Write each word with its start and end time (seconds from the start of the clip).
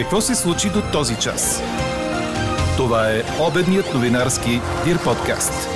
Какво 0.00 0.20
се 0.20 0.34
случи 0.34 0.68
до 0.68 0.82
този 0.92 1.16
час? 1.16 1.62
Това 2.76 3.10
е 3.10 3.22
обедният 3.48 3.94
новинарски 3.94 4.50
Дир 4.84 5.04
подкаст. 5.04 5.68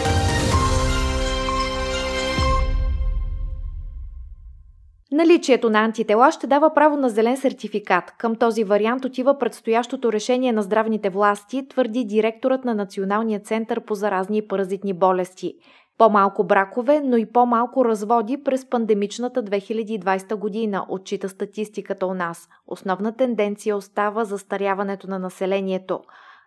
Наличието 5.13 5.71
на 5.71 5.79
антитела 5.79 6.33
ще 6.33 6.47
дава 6.47 6.75
право 6.75 6.97
на 6.97 7.09
зелен 7.09 7.37
сертификат. 7.37 8.15
Към 8.19 8.37
този 8.37 8.65
вариант 8.65 9.05
отива 9.05 9.39
предстоящото 9.39 10.13
решение 10.13 10.53
на 10.53 10.63
здравните 10.63 11.11
власти, 11.11 11.69
твърди 11.69 12.05
директорът 12.05 12.65
на 12.65 12.75
Националния 12.75 13.41
център 13.41 13.81
по 13.81 13.95
заразни 13.95 14.39
и 14.39 14.49
паразитни 14.49 14.93
болести. 14.93 15.55
По-малко 15.99 16.45
бракове, 16.45 17.01
но 17.01 17.17
и 17.17 17.27
по-малко 17.27 17.85
разводи 17.85 18.43
през 18.45 18.71
пандемичната 18.71 19.43
2020 19.43 20.35
година, 20.35 20.87
отчита 20.89 21.29
статистиката 21.29 22.07
у 22.07 22.15
нас. 22.15 22.49
Основна 22.67 23.17
тенденция 23.17 23.77
остава 23.77 24.25
застаряването 24.25 25.11
на 25.11 25.19
населението. 25.19 26.01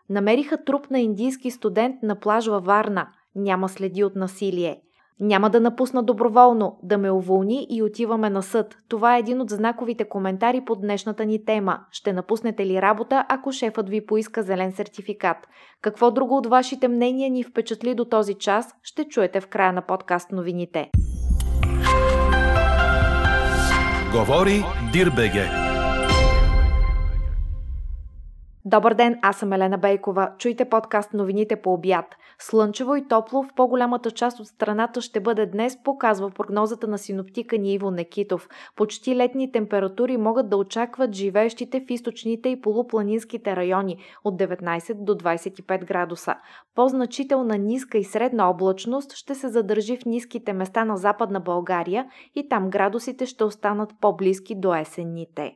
Намериха 0.09 0.63
труп 0.63 0.91
на 0.91 0.99
индийски 0.99 1.51
студент 1.51 1.95
на 2.03 2.15
плаж 2.15 2.47
във 2.47 2.65
Варна. 2.65 3.07
Няма 3.35 3.69
следи 3.69 4.03
от 4.03 4.15
насилие. 4.15 4.81
Няма 5.19 5.49
да 5.49 5.59
напусна 5.59 6.03
доброволно, 6.03 6.79
да 6.83 6.97
ме 6.97 7.11
уволни 7.11 7.67
и 7.69 7.83
отиваме 7.83 8.29
на 8.29 8.43
съд. 8.43 8.75
Това 8.89 9.15
е 9.15 9.19
един 9.19 9.41
от 9.41 9.49
знаковите 9.49 10.09
коментари 10.09 10.61
под 10.65 10.81
днешната 10.81 11.25
ни 11.25 11.45
тема. 11.45 11.79
Ще 11.91 12.13
напуснете 12.13 12.65
ли 12.65 12.81
работа, 12.81 13.25
ако 13.29 13.51
шефът 13.51 13.89
ви 13.89 14.05
поиска 14.05 14.43
зелен 14.43 14.71
сертификат? 14.71 15.37
Какво 15.81 16.11
друго 16.11 16.37
от 16.37 16.47
вашите 16.47 16.87
мнения 16.87 17.29
ни 17.29 17.43
впечатли 17.43 17.95
до 17.95 18.05
този 18.05 18.33
час, 18.33 18.75
ще 18.83 19.07
чуете 19.07 19.41
в 19.41 19.47
края 19.47 19.73
на 19.73 19.81
подкаст 19.81 20.31
новините. 20.31 20.89
Говори 24.13 24.63
Дирбеге. 24.93 25.66
Добър 28.69 28.93
ден, 28.93 29.19
аз 29.21 29.37
съм 29.37 29.53
Елена 29.53 29.77
Бейкова. 29.77 30.31
Чуйте 30.37 30.65
подкаст 30.65 31.13
новините 31.13 31.55
по 31.55 31.73
обяд. 31.73 32.05
Слънчево 32.39 32.95
и 32.95 33.07
топло 33.07 33.43
в 33.43 33.53
по-голямата 33.55 34.11
част 34.11 34.39
от 34.39 34.47
страната 34.47 35.01
ще 35.01 35.19
бъде 35.19 35.45
днес, 35.45 35.83
показва 35.83 36.29
прогнозата 36.29 36.87
на 36.87 36.97
синоптика 36.97 37.57
ни 37.57 37.73
Иво 37.73 37.91
Некитов. 37.91 38.49
Почти 38.75 39.15
летни 39.15 39.51
температури 39.51 40.17
могат 40.17 40.49
да 40.49 40.57
очакват 40.57 41.13
живеещите 41.13 41.79
в 41.79 41.91
източните 41.91 42.49
и 42.49 42.61
полупланинските 42.61 43.55
райони 43.55 43.97
от 44.23 44.39
19 44.39 44.93
до 45.03 45.15
25 45.15 45.85
градуса. 45.85 46.35
По-значителна 46.75 47.57
ниска 47.57 47.97
и 47.97 48.03
средна 48.03 48.49
облачност 48.49 49.13
ще 49.13 49.35
се 49.35 49.47
задържи 49.47 49.97
в 49.97 50.05
ниските 50.05 50.53
места 50.53 50.85
на 50.85 50.97
Западна 50.97 51.39
България 51.39 52.05
и 52.35 52.49
там 52.49 52.69
градусите 52.69 53.25
ще 53.25 53.43
останат 53.43 53.89
по-близки 54.01 54.55
до 54.55 54.75
есенните. 54.75 55.55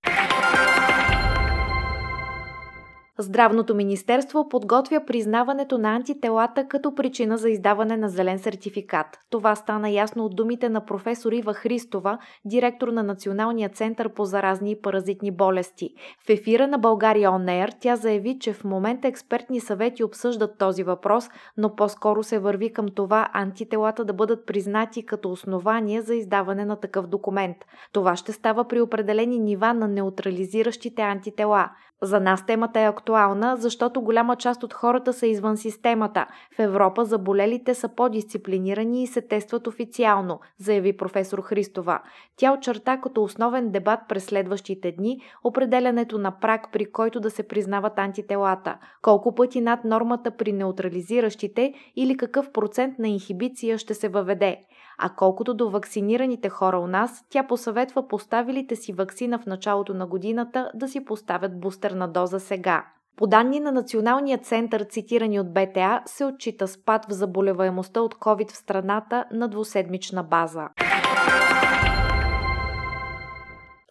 Здравното 3.22 3.76
министерство 3.76 4.50
подготвя 4.50 5.06
признаването 5.06 5.78
на 5.78 5.96
антителата 5.96 6.68
като 6.68 6.96
причина 6.96 7.38
за 7.38 7.50
издаване 7.50 7.98
на 7.98 8.10
зелен 8.10 8.40
сертификат. 8.40 9.08
Това 9.30 9.56
стана 9.56 9.90
ясно 9.90 10.26
от 10.26 10.36
думите 10.36 10.70
на 10.70 10.86
професор 10.86 11.32
Ива 11.32 11.54
Христова, 11.54 12.18
директор 12.46 12.88
на 12.88 13.04
Националния 13.04 13.70
център 13.70 14.10
по 14.10 14.26
заразни 14.26 14.72
и 14.72 14.82
паразитни 14.82 15.32
болести. 15.32 15.90
В 16.26 16.30
ефира 16.30 16.68
на 16.68 16.78
България 16.78 17.32
ОНЕР 17.32 17.72
тя 17.80 17.96
заяви, 17.96 18.40
че 18.40 18.54
в 18.54 18.64
момента 18.64 19.08
експертни 19.08 19.60
съвети 19.60 20.04
обсъждат 20.04 20.58
този 20.58 20.84
въпрос, 20.84 21.30
но 21.58 21.76
по-скоро 21.76 22.24
се 22.24 22.40
върви 22.40 22.74
към 22.74 22.86
това 22.96 23.30
антителата 23.34 24.06
да 24.06 24.14
бъдат 24.14 24.46
признати 24.46 25.06
като 25.06 25.32
основание 25.32 26.02
за 26.02 26.16
издаване 26.16 26.66
на 26.66 26.76
такъв 26.76 27.08
документ. 27.08 27.58
Това 27.94 28.16
ще 28.16 28.32
става 28.32 28.68
при 28.68 28.82
определени 28.82 29.40
нива 29.40 29.74
на 29.74 29.88
неутрализиращите 29.88 31.02
антитела. 31.02 31.70
За 32.04 32.20
нас 32.20 32.46
темата 32.46 32.80
е 32.80 32.88
актуална, 32.88 33.58
защото 33.58 34.02
голяма 34.02 34.36
част 34.36 34.64
от 34.64 34.74
хората 34.74 35.14
са 35.14 35.28
извън 35.28 35.58
системата. 35.58 36.26
В 36.56 36.60
Европа 36.60 37.06
заболелите 37.06 37.74
са 37.74 37.90
по-дисциплинирани 37.90 39.04
и 39.04 39.08
се 39.08 39.22
тестват 39.22 39.68
официално, 39.68 40.40
заяви 40.58 40.98
професор 40.98 41.42
Христова. 41.42 42.00
Тя 42.38 42.54
очерта 42.54 43.02
като 43.02 43.24
основен 43.24 43.72
дебат 43.72 44.00
през 44.10 44.26
следващите 44.26 44.92
дни 44.92 45.22
определянето 45.44 46.18
на 46.18 46.40
прак, 46.40 46.72
при 46.72 46.92
който 46.92 47.20
да 47.20 47.30
се 47.30 47.44
признават 47.44 48.00
антителата. 48.00 48.78
Колко 49.02 49.36
пъти 49.36 49.62
над 49.62 49.84
нормата 49.84 50.32
при 50.32 50.52
неутрализиращите 50.52 51.74
или 51.96 52.18
какъв 52.18 52.52
процент 52.52 53.00
на 53.00 53.08
инхибиция 53.08 53.78
ще 53.78 53.94
се 53.94 54.10
въведе. 54.10 54.58
А 55.04 55.10
колкото 55.10 55.54
до 55.54 55.70
вакцинираните 55.70 56.50
хора 56.50 56.80
у 56.80 56.88
нас, 56.88 57.26
тя 57.30 57.48
посъветва 57.48 58.08
поставилите 58.08 58.76
си 58.76 58.94
вакцина 58.94 59.40
в 59.40 59.46
началото 59.46 59.94
на 59.94 60.08
годината 60.08 60.72
да 60.76 60.88
си 60.88 61.06
поставят 61.06 61.60
бустерна 61.92 62.08
доза 62.08 62.40
сега. 62.40 62.86
По 63.18 63.28
данни 63.28 63.60
на 63.60 63.72
Националния 63.72 64.38
център, 64.38 64.86
цитирани 64.90 65.40
от 65.40 65.54
БТА, 65.54 66.02
се 66.06 66.26
отчита 66.26 66.68
спад 66.68 67.06
в 67.10 67.14
заболеваемостта 67.14 68.02
от 68.02 68.16
COVID 68.16 68.52
в 68.52 68.58
страната 68.58 69.26
на 69.32 69.48
двуседмична 69.48 70.24
база. 70.24 70.68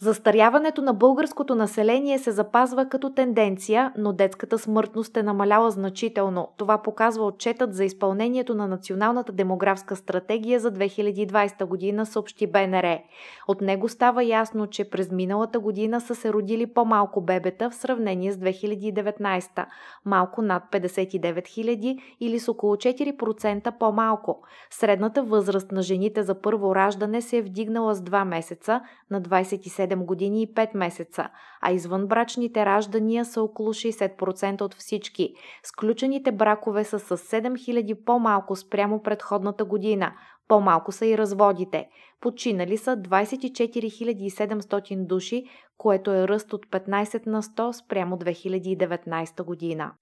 Застаряването 0.02 0.82
на 0.82 0.94
българското 0.94 1.54
население 1.54 2.18
се 2.18 2.30
запазва 2.30 2.88
като 2.88 3.14
тенденция, 3.14 3.92
но 3.98 4.12
детската 4.12 4.58
смъртност 4.58 5.16
е 5.16 5.22
намаляла 5.22 5.70
значително. 5.70 6.48
Това 6.56 6.82
показва 6.82 7.24
отчетът 7.26 7.74
за 7.74 7.84
изпълнението 7.84 8.54
на 8.54 8.68
Националната 8.68 9.32
демографска 9.32 9.96
стратегия 9.96 10.60
за 10.60 10.72
2020 10.72 11.64
година, 11.64 12.06
съобщи 12.06 12.46
БНР. 12.46 12.98
От 13.48 13.60
него 13.60 13.88
става 13.88 14.24
ясно, 14.24 14.66
че 14.66 14.90
през 14.90 15.10
миналата 15.10 15.60
година 15.60 16.00
са 16.00 16.14
се 16.14 16.32
родили 16.32 16.66
по-малко 16.66 17.20
бебета 17.20 17.70
в 17.70 17.74
сравнение 17.74 18.32
с 18.32 18.36
2019, 18.36 19.66
малко 20.04 20.42
над 20.42 20.62
59 20.72 21.42
000 21.42 21.98
или 22.20 22.38
с 22.38 22.48
около 22.48 22.76
4% 22.76 23.78
по-малко. 23.78 24.42
Средната 24.70 25.22
възраст 25.22 25.72
на 25.72 25.82
жените 25.82 26.22
за 26.22 26.40
първо 26.40 26.74
раждане 26.74 27.22
се 27.22 27.36
е 27.36 27.42
вдигнала 27.42 27.94
с 27.94 28.00
2 28.00 28.24
месеца 28.24 28.80
на 29.10 29.22
27 29.22 29.89
7 29.90 30.04
години 30.04 30.42
и 30.42 30.54
5 30.54 30.76
месеца, 30.76 31.28
а 31.60 31.72
извънбрачните 31.72 32.66
раждания 32.66 33.24
са 33.24 33.42
около 33.42 33.74
60% 33.74 34.60
от 34.60 34.74
всички. 34.74 35.34
Сключените 35.62 36.32
бракове 36.32 36.84
са 36.84 36.98
с 36.98 37.16
7000 37.16 38.04
по-малко 38.04 38.56
спрямо 38.56 39.02
предходната 39.02 39.64
година. 39.64 40.12
По-малко 40.48 40.92
са 40.92 41.06
и 41.06 41.18
разводите. 41.18 41.88
Починали 42.20 42.76
са 42.76 42.96
24 42.96 44.28
700 44.28 45.06
души, 45.06 45.44
което 45.78 46.10
е 46.12 46.28
ръст 46.28 46.52
от 46.52 46.66
15 46.66 47.26
на 47.26 47.42
100 47.42 47.72
спрямо 47.72 48.16
2019 48.16 49.44
година. 49.44 49.92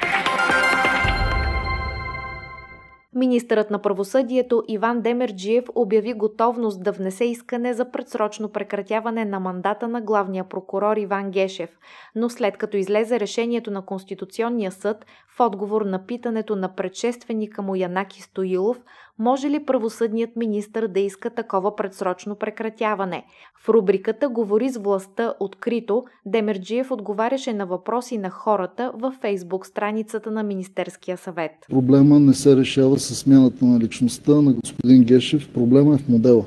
Министърът 3.18 3.70
на 3.70 3.78
правосъдието 3.78 4.62
Иван 4.68 5.00
Демерджиев 5.00 5.64
обяви 5.74 6.12
готовност 6.12 6.82
да 6.82 6.92
внесе 6.92 7.24
искане 7.24 7.74
за 7.74 7.90
предсрочно 7.90 8.48
прекратяване 8.48 9.24
на 9.24 9.40
мандата 9.40 9.88
на 9.88 10.00
главния 10.00 10.44
прокурор 10.44 10.96
Иван 10.96 11.30
Гешев, 11.30 11.78
но 12.14 12.30
след 12.30 12.56
като 12.56 12.76
излезе 12.76 13.20
решението 13.20 13.70
на 13.70 13.86
Конституционния 13.86 14.72
съд 14.72 15.06
в 15.36 15.40
отговор 15.40 15.82
на 15.82 16.06
питането 16.06 16.56
на 16.56 16.74
предшественика 16.74 17.62
му 17.62 17.74
Янаки 17.74 18.22
Стоилов, 18.22 18.84
може 19.18 19.50
ли 19.50 19.64
правосъдният 19.64 20.36
министр 20.36 20.88
да 20.88 21.00
иска 21.00 21.30
такова 21.30 21.76
предсрочно 21.76 22.34
прекратяване. 22.34 23.24
В 23.64 23.68
рубриката 23.68 24.28
Говори 24.28 24.70
с 24.70 24.76
властта 24.76 25.34
открито, 25.40 26.04
Демерджиев 26.26 26.90
отговаряше 26.90 27.52
на 27.52 27.66
въпроси 27.66 28.18
на 28.18 28.30
хората 28.30 28.92
във 28.94 29.14
фейсбук 29.14 29.66
страницата 29.66 30.30
на 30.30 30.42
Министерския 30.42 31.16
съвет. 31.16 31.50
Проблема 31.70 32.20
не 32.20 32.34
се 32.34 32.56
решава 32.56 32.98
с 32.98 33.14
смяната 33.14 33.64
на 33.64 33.80
личността 33.80 34.32
на 34.32 34.52
господин 34.52 35.04
Гешев, 35.04 35.48
проблема 35.54 35.94
е 35.94 35.98
в 35.98 36.08
модела. 36.08 36.44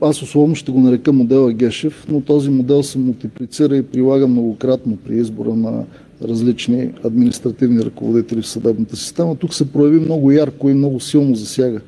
Аз 0.00 0.22
условно 0.22 0.54
ще 0.54 0.72
го 0.72 0.80
нарека 0.80 1.12
модела 1.12 1.52
Гешев, 1.52 2.06
но 2.08 2.20
този 2.20 2.50
модел 2.50 2.82
се 2.82 2.98
мултиплицира 2.98 3.76
и 3.76 3.86
прилага 3.86 4.26
многократно 4.26 4.96
при 4.96 5.16
избора 5.16 5.54
на 5.54 5.84
различни 6.24 6.90
административни 7.04 7.84
ръководители 7.84 8.42
в 8.42 8.48
съдебната 8.48 8.96
система. 8.96 9.36
Тук 9.36 9.54
се 9.54 9.72
прояви 9.72 10.00
много 10.00 10.32
ярко 10.32 10.70
и 10.70 10.74
много 10.74 11.00
силно 11.00 11.34
засяга 11.34 11.80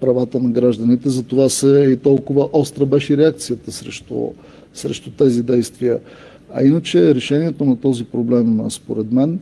правата 0.00 0.40
на 0.40 0.50
гражданите. 0.50 1.08
Затова 1.08 1.48
се 1.48 1.88
и 1.92 1.96
толкова 1.96 2.48
остра 2.52 2.86
беше 2.86 3.16
реакцията 3.16 3.72
срещу, 3.72 4.14
срещу 4.74 5.10
тези 5.10 5.42
действия. 5.42 5.98
А 6.54 6.64
иначе 6.64 7.14
решението 7.14 7.64
на 7.64 7.76
този 7.76 8.04
проблем, 8.04 8.60
според 8.70 9.12
мен, 9.12 9.38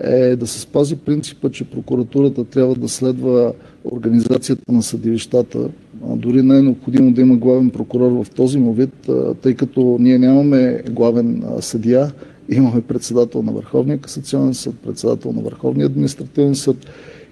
е 0.00 0.36
да 0.36 0.46
се 0.46 0.60
спази 0.60 0.96
принципа, 0.96 1.50
че 1.50 1.64
прокуратурата 1.64 2.44
трябва 2.44 2.74
да 2.74 2.88
следва 2.88 3.52
организацията 3.84 4.72
на 4.72 4.82
съдилищата. 4.82 5.68
Дори 6.16 6.42
не 6.42 6.58
е 6.58 6.62
необходимо 6.62 7.12
да 7.12 7.20
има 7.20 7.36
главен 7.36 7.70
прокурор 7.70 8.24
в 8.24 8.30
този 8.30 8.58
му 8.58 8.72
вид, 8.72 9.10
тъй 9.42 9.54
като 9.54 9.96
ние 10.00 10.18
нямаме 10.18 10.82
главен 10.90 11.42
съдия, 11.60 12.12
Имаме 12.48 12.82
председател 12.82 13.42
на 13.42 13.52
Върховния 13.52 13.98
касационен 13.98 14.54
съд, 14.54 14.74
председател 14.78 15.32
на 15.32 15.42
Върховния 15.42 15.86
административен 15.86 16.54
съд 16.54 16.76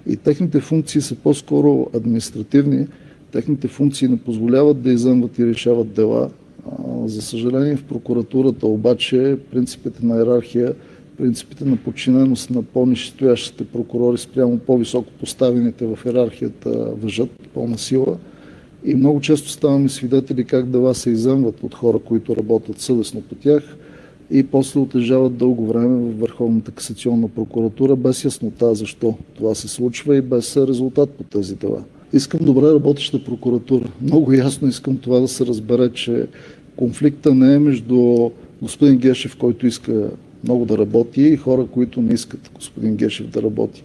и 0.06 0.17
техните 0.17 0.61
функции 0.61 1.00
са 1.00 1.14
по-скоро 1.14 1.91
административни. 1.94 2.87
Техните 3.32 3.69
функции 3.69 4.09
не 4.09 4.17
позволяват 4.17 4.82
да 4.82 4.93
изъмват 4.93 5.38
и 5.38 5.47
решават 5.47 5.93
дела. 5.93 6.31
За 7.06 7.23
съжаление 7.23 7.76
в 7.76 7.85
прокуратурата 7.85 8.67
обаче 8.67 9.37
принципите 9.50 10.06
на 10.06 10.17
иерархия 10.17 10.75
принципите 11.19 11.64
на 11.64 11.76
подчиненост 11.76 12.50
на 12.50 12.62
по-нищоящите 12.62 13.64
прокурори 13.64 14.19
спрямо 14.19 14.59
по-високо 14.59 15.12
поставените 15.20 15.87
в 15.87 15.99
иерархията 16.06 16.70
въжат 17.03 17.31
пълна 17.55 17.79
сила. 17.79 18.17
И 18.85 18.94
много 18.94 19.20
често 19.20 19.49
ставаме 19.49 19.88
свидетели 19.88 20.44
как 20.44 20.70
дела 20.70 20.94
се 20.94 21.11
иземват 21.11 21.62
от 21.62 21.75
хора, 21.75 21.99
които 21.99 22.37
работят 22.37 22.81
съвестно 22.81 23.20
по 23.20 23.35
тях 23.35 23.76
и 24.32 24.43
после 24.43 24.81
отежават 24.81 25.37
дълго 25.37 25.67
време 25.67 26.12
в 26.12 26.20
Върховната 26.20 26.70
касационна 26.70 27.29
прокуратура 27.29 27.96
без 27.96 28.25
яснота 28.25 28.75
защо 28.75 29.14
това 29.34 29.55
се 29.55 29.69
случва 29.69 30.17
и 30.17 30.20
без 30.20 30.56
резултат 30.56 31.11
по 31.11 31.25
тези 31.25 31.56
дела. 31.56 31.84
Искам 32.12 32.40
добре 32.43 32.67
работеща 32.67 33.25
прокуратура. 33.25 33.84
Много 34.02 34.32
ясно 34.32 34.69
искам 34.69 34.96
това 34.96 35.20
да 35.20 35.29
се 35.29 35.46
разбере, 35.46 35.93
че 35.93 36.26
конфликта 36.76 37.34
не 37.34 37.55
е 37.55 37.58
между 37.58 38.31
господин 38.62 38.96
Гешев, 38.96 39.37
който 39.37 39.67
иска 39.67 40.11
много 40.44 40.64
да 40.64 40.78
работи 40.78 41.23
и 41.23 41.37
хора, 41.37 41.67
които 41.67 42.02
не 42.02 42.14
искат 42.14 42.50
господин 42.55 42.96
Гешев 42.96 43.26
да 43.26 43.43
работи. 43.43 43.82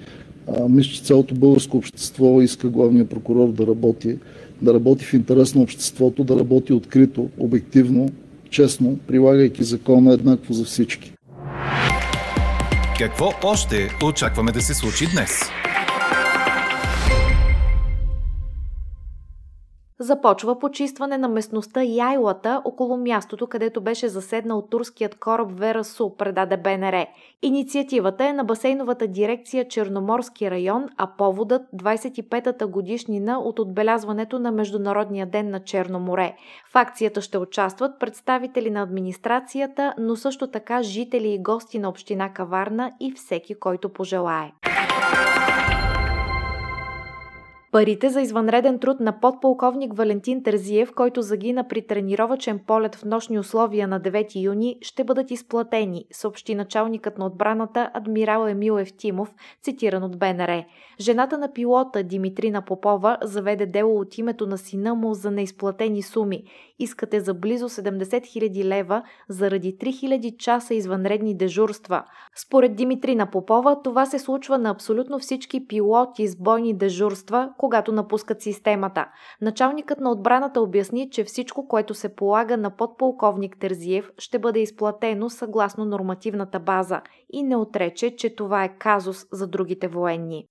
А, 0.48 0.70
мисля, 0.70 0.92
че 0.92 1.04
цялото 1.04 1.36
българско 1.36 1.78
общество 1.78 2.42
иска 2.42 2.70
главния 2.70 3.06
прокурор 3.06 3.52
да 3.52 3.68
работи, 3.68 4.18
да 4.62 4.74
работи 4.74 5.06
в 5.06 5.14
интерес 5.14 5.56
на 5.56 5.62
обществото, 5.62 6.24
да 6.24 6.40
работи 6.40 6.74
открито, 6.74 7.30
обективно, 7.38 8.10
честно, 8.50 9.00
прилагайки 9.08 9.64
закона 9.64 10.14
еднакво 10.14 10.54
за 10.54 10.66
всички. 10.66 11.14
Какво 12.98 13.34
още 13.44 13.90
очакваме 14.04 14.52
да 14.52 14.62
се 14.62 14.74
случи 14.74 15.08
днес? 15.12 15.42
Започва 20.00 20.60
почистване 20.60 21.18
на 21.18 21.28
местността 21.28 21.84
Яйлата 21.84 22.62
около 22.66 22.98
мястото, 22.98 23.48
където 23.48 23.82
беше 23.82 24.08
заседнал 24.08 24.62
турският 24.62 25.16
кораб 25.16 25.48
Вера 25.52 25.84
Су, 25.84 26.16
предаде 26.18 26.58
БНР. 26.58 27.06
Инициативата 27.42 28.26
е 28.26 28.34
на 28.34 28.44
басейновата 28.44 29.08
дирекция 29.08 29.68
Черноморски 29.68 30.52
район, 30.52 30.90
а 30.98 31.08
поводът 31.18 31.62
25-та 31.76 32.68
годишнина 32.68 33.40
от 33.40 33.60
отбелязването 33.60 34.40
на 34.40 34.52
Международния 34.52 35.26
ден 35.26 35.50
на 35.50 35.60
Черно 35.64 36.00
море. 36.00 36.36
В 36.72 36.76
акцията 36.76 37.22
ще 37.22 37.38
участват 37.38 38.00
представители 38.00 38.70
на 38.70 38.82
администрацията, 38.82 39.94
но 39.98 40.16
също 40.16 40.48
така 40.48 40.82
жители 40.82 41.34
и 41.34 41.44
гости 41.44 41.80
на 41.80 41.90
община 41.90 42.34
Каварна 42.34 42.92
и 43.00 43.12
всеки, 43.12 43.56
който 43.56 43.90
пожелае. 43.90 44.52
Парите 47.78 48.10
за 48.10 48.22
извънреден 48.22 48.80
труд 48.80 49.00
на 49.00 49.20
подполковник 49.20 49.94
Валентин 49.98 50.44
Тързиев, 50.44 50.92
който 50.96 51.22
загина 51.22 51.68
при 51.68 51.88
тренировачен 51.88 52.60
полет 52.68 52.96
в 52.96 53.06
нощни 53.06 53.40
условия 53.40 53.88
на 53.88 54.02
9 54.02 54.42
юни, 54.44 54.78
ще 54.82 55.04
бъдат 55.04 55.32
изплатени, 55.32 56.06
съобщи 56.12 56.56
началникът 56.56 57.18
на 57.18 57.26
отбраната 57.26 57.90
адмирал 57.94 58.48
Емил 58.48 58.80
Евтимов, 58.80 59.34
цитиран 59.64 60.04
от 60.04 60.20
БНР. 60.20 60.64
Жената 61.00 61.38
на 61.38 61.54
пилота 61.54 62.04
Димитрина 62.04 62.62
Попова 62.62 63.18
заведе 63.24 63.66
дело 63.66 64.00
от 64.00 64.18
името 64.18 64.48
на 64.48 64.58
сина 64.58 64.96
му 64.96 65.14
за 65.14 65.32
неизплатени 65.32 66.02
суми. 66.02 66.44
Искате 66.80 67.20
за 67.20 67.34
близо 67.34 67.70
70 67.70 68.04
000 68.04 68.64
лева 68.64 69.04
заради 69.30 69.78
3000 69.78 70.38
часа 70.38 70.74
извънредни 70.74 71.38
дежурства. 71.38 72.04
Според 72.36 72.76
Димитрина 72.76 73.32
Попова, 73.32 73.82
това 73.84 74.06
се 74.06 74.20
случва 74.20 74.58
на 74.58 74.70
абсолютно 74.70 75.20
всички 75.20 75.68
пилоти 75.68 76.28
с 76.28 76.36
бойни 76.36 76.78
дежурства, 76.78 77.50
когато 77.68 77.92
напускат 77.92 78.42
системата. 78.42 79.06
Началникът 79.42 80.00
на 80.00 80.12
отбраната 80.12 80.62
обясни, 80.62 81.10
че 81.10 81.24
всичко, 81.24 81.68
което 81.68 81.94
се 81.94 82.16
полага 82.16 82.58
на 82.58 82.76
подполковник 82.76 83.58
Терзиев, 83.60 84.12
ще 84.18 84.40
бъде 84.40 84.60
изплатено 84.60 85.30
съгласно 85.30 85.86
нормативната 85.86 86.60
база 86.60 87.02
и 87.34 87.44
не 87.44 87.56
отрече, 87.56 88.16
че 88.16 88.36
това 88.36 88.64
е 88.64 88.78
казус 88.78 89.26
за 89.32 89.48
другите 89.48 89.88
военни. 89.88 90.48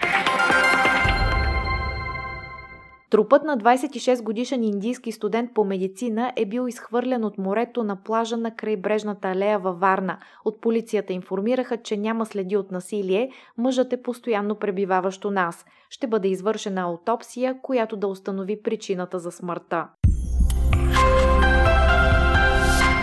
Трупът 3.10 3.44
на 3.44 3.58
26 3.58 4.22
годишен 4.22 4.64
индийски 4.64 5.12
студент 5.12 5.54
по 5.54 5.64
медицина 5.64 6.32
е 6.36 6.46
бил 6.46 6.68
изхвърлен 6.68 7.24
от 7.24 7.38
морето 7.38 7.84
на 7.84 7.96
плажа 7.96 8.36
на 8.36 8.54
крайбрежната 8.56 9.28
алея 9.28 9.58
във 9.58 9.80
Варна. 9.80 10.18
От 10.44 10.60
полицията 10.60 11.12
информираха, 11.12 11.76
че 11.76 11.96
няма 11.96 12.26
следи 12.26 12.56
от 12.56 12.70
насилие, 12.70 13.30
мъжът 13.58 13.92
е 13.92 14.02
постоянно 14.02 14.54
пребиваващ 14.54 15.24
у 15.24 15.30
нас. 15.30 15.64
Ще 15.90 16.06
бъде 16.06 16.28
извършена 16.28 16.80
аутопсия, 16.80 17.56
която 17.62 17.96
да 17.96 18.06
установи 18.06 18.62
причината 18.62 19.18
за 19.18 19.30
смъртта. 19.30 19.88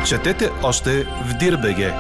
Четете 0.08 0.50
още 0.64 0.90
в 1.04 1.38
Дирбеге! 1.40 1.94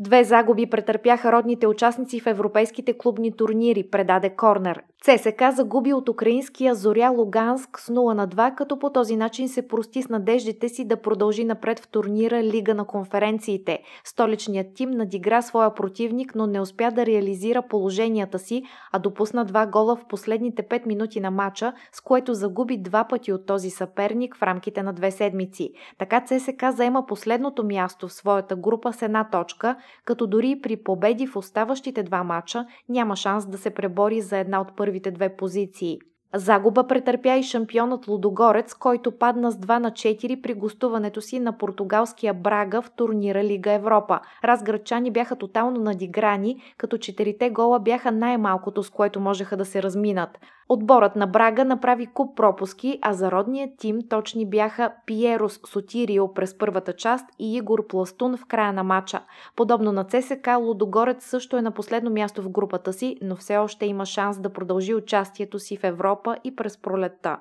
Две 0.00 0.24
загуби 0.24 0.70
претърпяха 0.70 1.32
родните 1.32 1.66
участници 1.66 2.20
в 2.20 2.26
европейските 2.26 2.98
клубни 2.98 3.36
турнири, 3.36 3.90
предаде 3.90 4.30
Корнер. 4.30 4.82
ЦСК 5.02 5.42
загуби 5.52 5.92
от 5.92 6.08
украинския 6.08 6.74
Зоря 6.74 7.10
Луганск 7.10 7.78
с 7.80 7.92
0 7.92 8.14
на 8.14 8.28
2, 8.28 8.54
като 8.54 8.78
по 8.78 8.90
този 8.90 9.16
начин 9.16 9.48
се 9.48 9.68
прости 9.68 10.02
с 10.02 10.08
надеждите 10.08 10.68
си 10.68 10.84
да 10.84 10.96
продължи 10.96 11.44
напред 11.44 11.80
в 11.80 11.88
турнира 11.88 12.42
Лига 12.42 12.74
на 12.74 12.84
конференциите. 12.84 13.82
Столичният 14.04 14.66
тим 14.74 14.90
надигра 14.90 15.42
своя 15.42 15.74
противник, 15.74 16.34
но 16.34 16.46
не 16.46 16.60
успя 16.60 16.90
да 16.90 17.06
реализира 17.06 17.62
положенията 17.62 18.38
си, 18.38 18.62
а 18.92 18.98
допусна 18.98 19.44
два 19.44 19.66
гола 19.66 19.96
в 19.96 20.04
последните 20.08 20.62
5 20.62 20.86
минути 20.86 21.20
на 21.20 21.30
матча, 21.30 21.72
с 21.92 22.00
което 22.00 22.34
загуби 22.34 22.76
два 22.76 23.04
пъти 23.04 23.32
от 23.32 23.46
този 23.46 23.70
съперник 23.70 24.36
в 24.36 24.42
рамките 24.42 24.82
на 24.82 24.92
две 24.92 25.10
седмици. 25.10 25.72
Така 25.98 26.20
ЦСК 26.20 26.64
заема 26.70 27.06
последното 27.06 27.64
място 27.64 28.08
в 28.08 28.12
своята 28.12 28.56
група 28.56 28.92
с 28.92 29.02
една 29.02 29.30
точка, 29.30 29.76
като 30.04 30.26
дори 30.26 30.60
при 30.62 30.76
победи 30.76 31.26
в 31.26 31.36
оставащите 31.36 32.02
два 32.02 32.24
мача 32.24 32.66
няма 32.88 33.16
шанс 33.16 33.46
да 33.46 33.58
се 33.58 33.70
пребори 33.70 34.20
за 34.20 34.38
една 34.38 34.60
от 34.60 34.76
първите 34.76 34.87
две 35.10 35.28
позиции. 35.30 36.00
Загуба 36.34 36.86
претърпя 36.86 37.36
и 37.36 37.42
шампионът 37.42 38.08
Лудогорец, 38.08 38.74
който 38.74 39.12
падна 39.12 39.50
с 39.50 39.56
2 39.56 39.78
на 39.78 39.90
4 39.90 40.40
при 40.42 40.54
гостуването 40.54 41.20
си 41.20 41.40
на 41.40 41.58
португалския 41.58 42.34
Брага 42.34 42.82
в 42.82 42.90
турнира 42.90 43.44
Лига 43.44 43.72
Европа. 43.72 44.20
Разградчани 44.44 45.10
бяха 45.10 45.36
тотално 45.36 45.80
надиграни, 45.80 46.62
като 46.78 46.98
четирите 46.98 47.50
гола 47.50 47.80
бяха 47.80 48.12
най-малкото, 48.12 48.82
с 48.82 48.90
което 48.90 49.20
можеха 49.20 49.56
да 49.56 49.64
се 49.64 49.82
разминат. 49.82 50.38
Отборът 50.70 51.16
на 51.16 51.26
Брага 51.26 51.64
направи 51.64 52.06
куп 52.06 52.36
пропуски, 52.36 52.98
а 53.02 53.12
за 53.12 53.30
родния 53.30 53.68
тим 53.78 53.98
точни 54.08 54.46
бяха 54.46 54.92
Пиерос 55.06 55.60
Сотирио 55.66 56.34
през 56.34 56.58
първата 56.58 56.92
част 56.92 57.26
и 57.38 57.56
Игор 57.56 57.86
Пластун 57.86 58.36
в 58.36 58.46
края 58.46 58.72
на 58.72 58.82
матча. 58.82 59.20
Подобно 59.56 59.92
на 59.92 60.04
ЦСК, 60.04 60.48
Лудогорец 60.58 61.24
също 61.24 61.56
е 61.56 61.62
на 61.62 61.70
последно 61.70 62.10
място 62.10 62.42
в 62.42 62.50
групата 62.50 62.92
си, 62.92 63.16
но 63.22 63.36
все 63.36 63.56
още 63.56 63.86
има 63.86 64.06
шанс 64.06 64.40
да 64.40 64.52
продължи 64.52 64.94
участието 64.94 65.58
си 65.58 65.76
в 65.76 65.84
Европа 66.18 66.36
и 66.44 66.56
през 66.56 66.76
пролетта. 66.82 67.36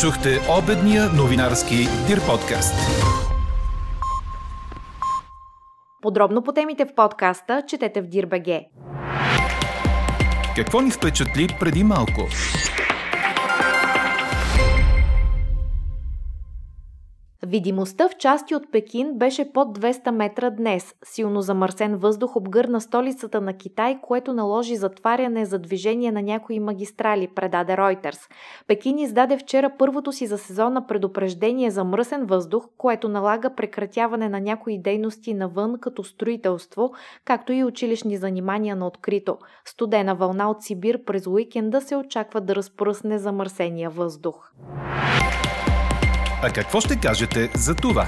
Чухте 0.00 0.38
обедния 0.58 1.08
новинарски 1.16 1.76
Дир 2.06 2.18
подкаст. 2.26 2.74
Подробно 6.02 6.42
по 6.42 6.52
темите 6.52 6.84
в 6.84 6.94
подкаста 6.94 7.62
четете 7.68 8.02
в 8.02 8.06
Дирбеге. 8.06 8.66
Какво 10.56 10.80
ни 10.80 10.90
впечатли 10.90 11.48
преди 11.60 11.84
малко? 11.84 12.20
Видимостта 17.46 18.08
в 18.08 18.16
части 18.16 18.54
от 18.54 18.72
Пекин 18.72 19.18
беше 19.18 19.52
под 19.52 19.78
200 19.78 20.10
метра 20.10 20.50
днес. 20.50 20.94
Силно 21.04 21.40
замърсен 21.40 21.96
въздух 21.96 22.36
обгърна 22.36 22.80
столицата 22.80 23.40
на 23.40 23.52
Китай, 23.52 23.98
което 24.02 24.32
наложи 24.32 24.76
затваряне 24.76 25.44
за 25.44 25.58
движение 25.58 26.12
на 26.12 26.22
някои 26.22 26.60
магистрали, 26.60 27.28
предаде 27.28 27.72
Reuters. 27.72 28.30
Пекин 28.66 28.98
издаде 28.98 29.38
вчера 29.38 29.70
първото 29.78 30.12
си 30.12 30.26
за 30.26 30.38
сезона 30.38 30.86
предупреждение 30.86 31.70
за 31.70 31.84
мръсен 31.84 32.26
въздух, 32.26 32.66
което 32.78 33.08
налага 33.08 33.54
прекратяване 33.54 34.28
на 34.28 34.40
някои 34.40 34.82
дейности 34.82 35.34
навън, 35.34 35.78
като 35.80 36.04
строителство, 36.04 36.90
както 37.24 37.52
и 37.52 37.64
училищни 37.64 38.16
занимания 38.16 38.76
на 38.76 38.86
открито. 38.86 39.38
Студена 39.64 40.14
вълна 40.14 40.50
от 40.50 40.62
Сибир 40.62 41.04
през 41.04 41.26
уикенда 41.26 41.80
се 41.80 41.96
очаква 41.96 42.40
да 42.40 42.54
разпръсне 42.54 43.18
замърсения 43.18 43.90
въздух. 43.90 44.52
А 46.42 46.50
какво 46.50 46.80
ще 46.80 47.00
кажете 47.00 47.50
за 47.54 47.74
това? 47.74 48.06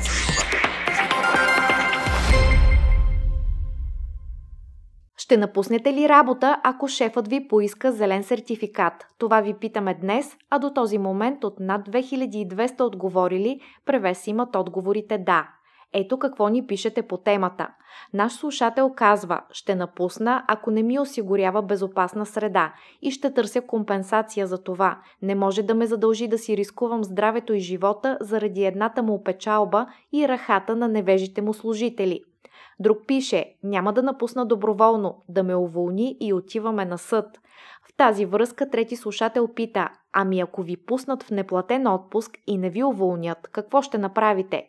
Ще 5.17 5.37
напуснете 5.37 5.93
ли 5.93 6.09
работа, 6.09 6.61
ако 6.65 6.89
шефът 6.89 7.29
ви 7.29 7.49
поиска 7.49 7.93
зелен 7.93 8.25
сертификат? 8.25 9.07
Това 9.19 9.41
ви 9.41 9.55
питаме 9.55 9.95
днес, 9.95 10.37
а 10.51 10.59
до 10.59 10.71
този 10.71 10.99
момент 10.99 11.45
от 11.45 11.61
над 11.61 11.89
2200 11.89 12.81
отговорили, 12.81 13.61
превес 13.87 14.27
имат 14.27 14.57
отговорите 14.57 15.19
да. 15.19 15.49
Ето 15.92 16.18
какво 16.18 16.49
ни 16.49 16.66
пишете 16.66 17.02
по 17.02 17.16
темата. 17.16 17.68
Наш 18.12 18.32
слушател 18.32 18.92
казва, 18.96 19.40
ще 19.50 19.75
напусна, 19.75 20.44
ако 20.49 20.70
не 20.70 20.82
ми 20.82 20.99
осигурява 20.99 21.62
безопасна 21.62 22.26
среда 22.26 22.72
и 23.02 23.11
ще 23.11 23.34
търся 23.34 23.61
компенсация 23.61 24.46
за 24.46 24.62
това. 24.62 24.99
Не 25.22 25.34
може 25.34 25.62
да 25.62 25.75
ме 25.75 25.87
задължи 25.87 26.28
да 26.28 26.38
си 26.38 26.56
рискувам 26.56 27.04
здравето 27.04 27.54
и 27.54 27.61
живота 27.61 28.18
заради 28.20 28.64
едната 28.64 29.02
му 29.02 29.25
печалба 29.25 29.87
и 30.12 30.28
рахата 30.28 30.76
на 30.76 30.88
невежите 30.88 31.42
му 31.42 31.54
служители. 31.54 32.20
Друг 32.80 32.99
пише, 33.06 33.54
няма 33.62 33.92
да 33.92 34.02
напусна 34.02 34.46
доброволно, 34.46 35.22
да 35.28 35.42
ме 35.42 35.54
уволни 35.54 36.16
и 36.20 36.32
отиваме 36.32 36.84
на 36.84 36.99
съд. 36.99 37.26
В 37.82 37.96
тази 37.96 38.25
връзка 38.25 38.70
трети 38.70 38.96
слушател 38.96 39.49
пита, 39.49 39.88
ами 40.12 40.40
ако 40.40 40.62
ви 40.62 40.76
пуснат 40.76 41.22
в 41.22 41.30
неплатен 41.30 41.87
отпуск 41.87 42.38
и 42.46 42.58
не 42.58 42.70
ви 42.70 42.84
уволнят, 42.84 43.49
какво 43.52 43.82
ще 43.82 43.99
направите? 43.99 44.68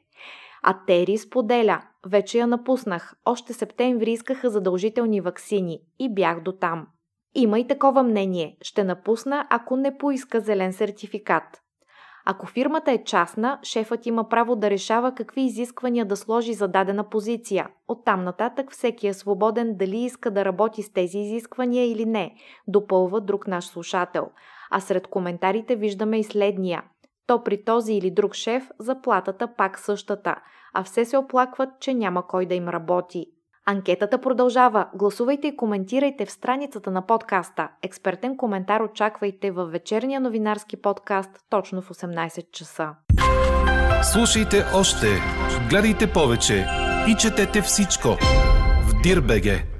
А 0.63 0.85
Тери 0.87 1.17
споделя, 1.17 1.81
вече 2.07 2.37
я 2.37 2.47
напуснах, 2.47 3.15
още 3.25 3.53
септември 3.53 4.11
искаха 4.11 4.49
задължителни 4.49 5.21
ваксини 5.21 5.79
и 5.99 6.13
бях 6.13 6.41
до 6.41 6.51
там. 6.51 6.87
Има 7.35 7.59
и 7.59 7.67
такова 7.67 8.03
мнение, 8.03 8.57
ще 8.61 8.83
напусна, 8.83 9.47
ако 9.49 9.75
не 9.75 9.97
поиска 9.97 10.39
зелен 10.39 10.73
сертификат. 10.73 11.43
Ако 12.25 12.45
фирмата 12.45 12.91
е 12.91 13.03
частна, 13.03 13.59
шефът 13.63 14.05
има 14.05 14.29
право 14.29 14.55
да 14.55 14.69
решава 14.69 15.15
какви 15.15 15.41
изисквания 15.41 16.05
да 16.05 16.15
сложи 16.15 16.53
за 16.53 16.67
дадена 16.67 17.09
позиция. 17.09 17.69
Оттам 17.87 18.23
нататък 18.23 18.71
всеки 18.71 19.07
е 19.07 19.13
свободен 19.13 19.77
дали 19.77 19.97
иска 19.97 20.31
да 20.31 20.45
работи 20.45 20.83
с 20.83 20.93
тези 20.93 21.19
изисквания 21.19 21.91
или 21.91 22.05
не, 22.05 22.35
допълва 22.67 23.21
друг 23.21 23.47
наш 23.47 23.65
слушател. 23.65 24.29
А 24.71 24.79
сред 24.79 25.07
коментарите 25.07 25.75
виждаме 25.75 26.19
и 26.19 26.23
следния. 26.23 26.83
То 27.27 27.43
при 27.43 27.63
този 27.63 27.93
или 27.93 28.11
друг 28.11 28.33
шеф 28.33 28.69
заплатата 28.79 29.47
пак 29.57 29.79
същата, 29.79 30.35
а 30.73 30.83
все 30.83 31.05
се 31.05 31.17
оплакват, 31.17 31.69
че 31.79 31.93
няма 31.93 32.27
кой 32.27 32.45
да 32.45 32.55
им 32.55 32.69
работи. 32.69 33.25
Анкетата 33.65 34.21
продължава. 34.21 34.87
Гласувайте 34.95 35.47
и 35.47 35.57
коментирайте 35.57 36.25
в 36.25 36.31
страницата 36.31 36.91
на 36.91 37.05
подкаста. 37.05 37.69
Експертен 37.81 38.37
коментар 38.37 38.81
очаквайте 38.81 39.51
във 39.51 39.71
вечерния 39.71 40.19
новинарски 40.19 40.81
подкаст 40.81 41.29
точно 41.49 41.81
в 41.81 41.89
18 41.89 42.51
часа. 42.51 42.89
Слушайте 44.13 44.65
още, 44.75 45.07
гледайте 45.69 46.11
повече 46.13 46.65
и 47.07 47.15
четете 47.15 47.61
всичко 47.61 48.07
в 48.87 49.01
Дирбеге. 49.03 49.72